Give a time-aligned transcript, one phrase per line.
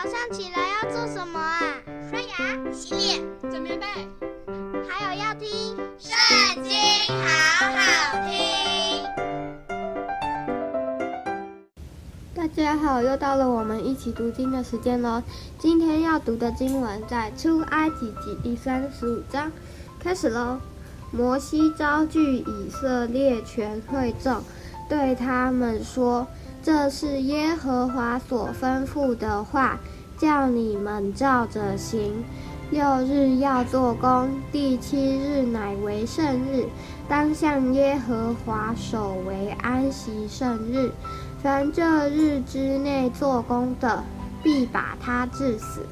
[0.00, 1.58] 早上起来要做什么啊？
[2.08, 3.84] 刷牙、洗脸、整棉被，
[4.88, 5.48] 还有要听
[5.98, 6.72] 《圣经》，
[7.10, 7.80] 好好
[8.28, 9.02] 听。
[12.32, 15.20] 大家好，又到了我们一起读经的时间喽。
[15.58, 19.50] 今天要读的经文在《出埃及记》第三十五章，
[19.98, 20.60] 开始喽。
[21.10, 24.40] 摩西招聚以色列全会众，
[24.88, 26.24] 对他们说。
[26.62, 29.78] 这是耶和华所吩咐的话，
[30.18, 32.12] 叫你们照着行。
[32.70, 36.66] 六日要做工，第七日乃为圣日，
[37.08, 40.90] 当向耶和华守为安息圣日。
[41.42, 44.04] 凡这日之内做工的，
[44.42, 45.86] 必把他治死。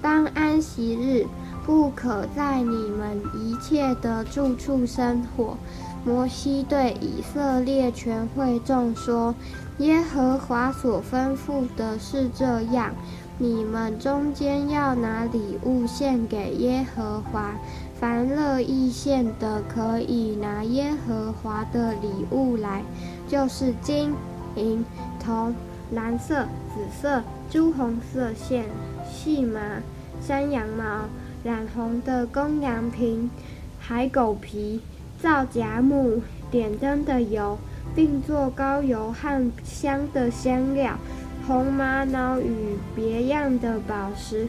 [0.00, 1.26] 当安息日，
[1.66, 5.56] 不可在你们一切的住处生火。
[6.04, 9.34] 摩西对以色列全会众说。
[9.78, 12.94] 耶和华所吩咐的是这样：
[13.38, 17.54] 你们中间要拿礼物献给耶和华，
[17.98, 22.82] 凡乐意献的，可以拿耶和华的礼物来，
[23.26, 24.12] 就是金、
[24.54, 24.84] 银、
[25.18, 25.54] 铜、
[25.92, 28.66] 蓝色、紫色、朱红色线、
[29.10, 29.58] 细麻、
[30.20, 30.84] 山羊毛、
[31.42, 33.30] 染红的公羊皮、
[33.78, 34.82] 海狗皮、
[35.22, 37.58] 皂荚木、点灯的油。
[37.92, 40.96] 并做高油和香的香料，
[41.44, 44.46] 红玛瑙与别样的宝石，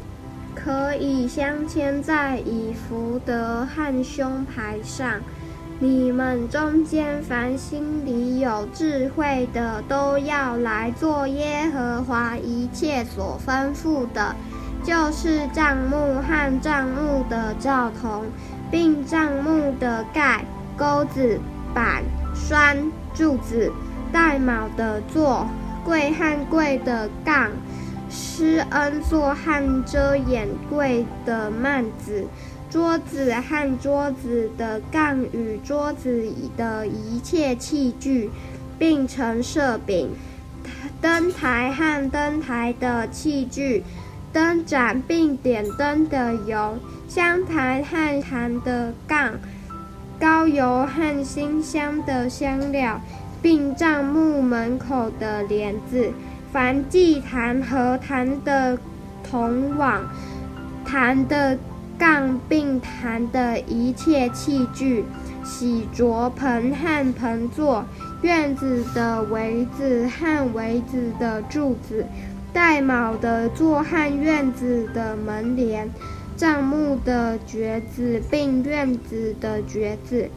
[0.53, 5.21] 可以镶嵌在以弗得和胸牌上。
[5.79, 14.35] 你们中间凡心里有智慧的，都要来做耶和华一切所吩咐的，
[14.83, 18.23] 就是帐幕和帐幕的罩头，
[18.69, 20.45] 并帐幕的盖、
[20.81, 21.39] 钩子、
[21.75, 22.75] 板、栓。
[23.13, 23.69] 柱子、
[24.13, 25.45] 带铆的座、
[25.83, 27.51] 柜和柜的杠、
[28.09, 32.25] 施恩座和遮掩柜的幔子、
[32.69, 36.25] 桌子和桌子的杠与桌子
[36.55, 38.29] 的一切器具，
[38.79, 40.09] 并成设饼、
[41.01, 43.83] 灯台和灯台的器具、
[44.31, 46.77] 灯盏并点灯的油、
[47.09, 49.33] 香坛和坛的杠。
[50.21, 53.01] 高油和馨香的香料，
[53.41, 56.11] 并帐幕门口的帘子，
[56.53, 58.77] 凡祭坛和坛的
[59.27, 60.03] 铜网、
[60.85, 61.57] 坛的
[61.97, 65.03] 杠并坛的一切器具，
[65.43, 67.83] 洗濯盆和盆座，
[68.21, 72.05] 院子的围子和围子的柱子，
[72.53, 75.89] 带铆的座和院子的门帘。
[76.41, 80.27] 帐幕的橛子，并院子的橛子，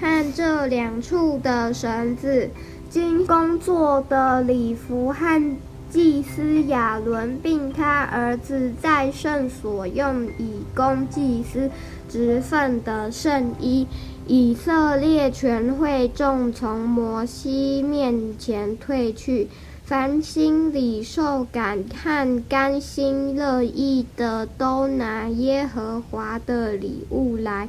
[0.00, 2.48] 和这两处的绳子，
[2.88, 5.56] 经工作的礼服和
[5.90, 11.70] 祭司亚伦，并他儿子在圣所用以供祭司
[12.08, 13.86] 职分的圣衣，
[14.26, 19.48] 以色列全会众从摩西面前退去。
[19.92, 27.68] 凡心里受感和甘心乐意的，都拿耶和华的礼物来，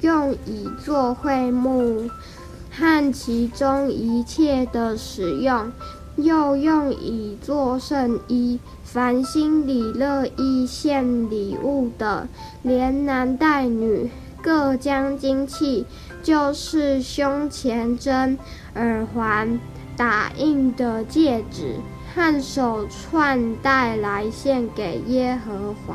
[0.00, 2.08] 用以做会幕
[2.70, 5.72] 和其中一切的使用，
[6.14, 8.60] 又用以做圣衣。
[8.84, 12.28] 凡心里乐意献礼物的，
[12.62, 14.08] 连男带女，
[14.40, 15.84] 各将精气，
[16.26, 18.36] 就是胸前针、
[18.74, 19.60] 耳环。
[19.96, 21.76] 打印的戒指
[22.12, 25.94] 和手串带来献给耶和华。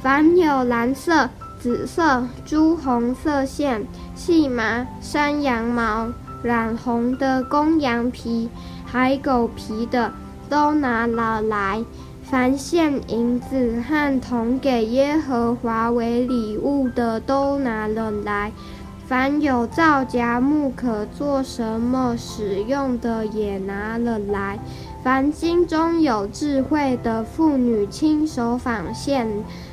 [0.00, 1.28] 凡有蓝色、
[1.58, 3.84] 紫色、朱红色线、
[4.14, 6.12] 细麻、山羊毛、
[6.44, 8.48] 染红的公羊皮、
[8.84, 10.12] 海狗皮的，
[10.48, 11.82] 都拿了来。
[12.22, 18.52] 凡献银子和铜给耶和华为礼物的，都拿了来。
[19.08, 24.58] 凡有皂荚木可做什么使用的，也拿了来。
[25.04, 29.28] 凡心中有智慧的妇女，亲手纺线，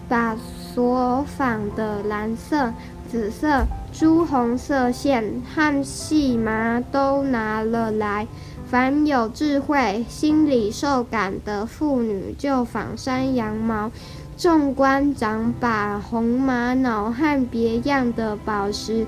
[0.07, 2.71] 把所纺的蓝色、
[3.09, 8.27] 紫色、朱红色线和细麻都拿了来。
[8.67, 13.91] 凡有智慧、心里受感的妇女，就纺山羊毛。
[14.35, 19.05] 众官长把红玛瑙和别样的宝石，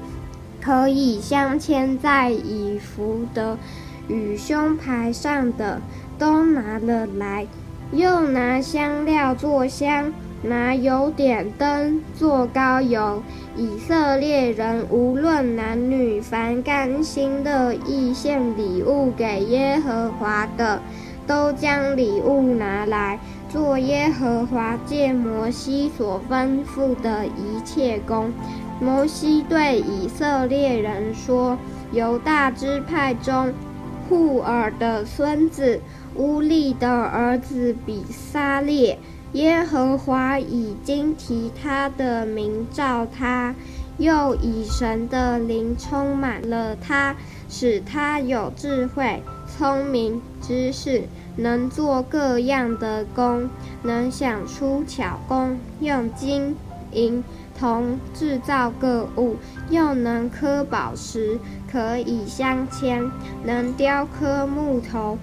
[0.62, 3.58] 可以镶嵌在以弗得
[4.08, 5.82] 与胸牌上的，
[6.18, 7.46] 都拿了来；
[7.92, 10.14] 又拿香料做香，
[10.44, 13.22] 拿油点灯，做膏油。
[13.58, 20.80] 以色列人无论男女，凡甘心乐意献礼物给耶和华的，
[21.26, 23.20] 都将礼物拿来
[23.56, 28.30] 做耶和华借摩西所吩咐的一切工。
[28.82, 31.58] 摩西对以色列人说
[31.94, 33.54] ：“犹大支派中，
[34.10, 35.80] 户珥的孙子
[36.16, 39.00] 乌利的儿子比撒列，
[39.32, 43.56] 耶和华已经提他的名召他。”
[43.98, 47.16] 又以神的灵充满了他，
[47.48, 51.04] 使他有智慧、聪明、知识，
[51.38, 53.50] 能做各样的工，
[53.84, 56.56] 能想出巧工，用金
[56.92, 57.24] 银
[57.60, 59.36] 铜制造各物，
[59.70, 61.38] 又能刻宝石，
[61.72, 63.10] 可以镶嵌，
[63.44, 65.18] 能雕刻木头，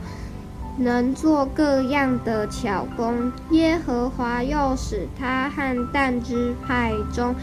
[0.76, 3.32] 能做各样的巧工。
[3.50, 7.34] 耶和华又使他和但支派中。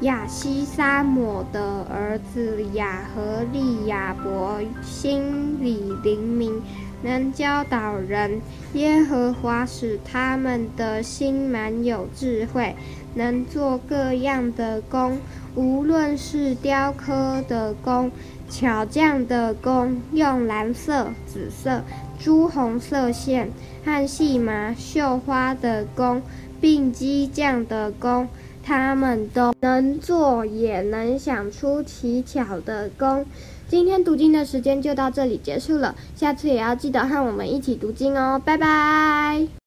[0.00, 6.60] 亚希撒抹的儿子亚和利亚伯心里灵明，
[7.04, 8.40] 能教导人。
[8.72, 12.74] 耶和华使他们的心满有智慧，
[13.14, 15.16] 能做各样的工，
[15.54, 18.10] 无论是雕刻的工、
[18.50, 21.82] 巧匠的工，用蓝色、紫色、
[22.18, 23.48] 朱红色线
[23.84, 26.20] 和细麻绣花的工，
[26.60, 28.26] 并机匠的工。
[28.66, 33.26] 他们都能做，也能想出奇巧的工。
[33.74, 39.48] 今天读经的时间就到这里结束了，下次也要记得和我们一起读经哦，拜拜。